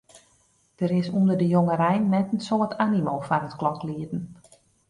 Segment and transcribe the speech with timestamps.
[0.79, 4.21] Der is ûnder de jongerein net in soad animo foar it kloklieden.